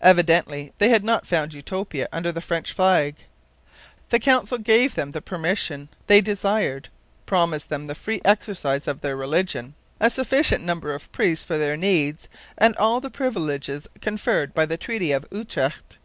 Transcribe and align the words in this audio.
Evidently 0.00 0.72
they 0.78 0.90
had 0.90 1.02
not 1.02 1.26
found 1.26 1.52
Utopia 1.52 2.06
under 2.12 2.30
the 2.30 2.40
French 2.40 2.72
flag. 2.72 3.16
The 4.10 4.20
Council 4.20 4.56
gave 4.56 4.94
them 4.94 5.10
the 5.10 5.20
permission 5.20 5.88
they 6.06 6.20
desired, 6.20 6.90
promised 7.26 7.70
them 7.70 7.88
the 7.88 7.96
free 7.96 8.20
exercise 8.24 8.86
of 8.86 9.00
their 9.00 9.16
religion, 9.16 9.74
a 9.98 10.10
sufficient 10.10 10.62
number 10.62 10.94
of 10.94 11.10
priests 11.10 11.44
for 11.44 11.58
their 11.58 11.76
needs, 11.76 12.28
and 12.56 12.76
all 12.76 13.00
the 13.00 13.10
privileges 13.10 13.88
conferred 14.00 14.54
by 14.54 14.64
the 14.64 14.76
Treaty 14.76 15.10
of 15.10 15.26
Utrecht. 15.32 15.98